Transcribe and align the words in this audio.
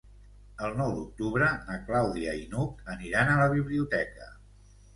El 0.67 0.71
nou 0.79 0.93
d'octubre 0.99 1.49
na 1.67 1.77
Clàudia 1.91 2.35
i 2.41 2.49
n'Hug 2.55 2.83
aniran 2.97 3.33
a 3.35 3.39
la 3.43 3.47
biblioteca. 3.55 4.35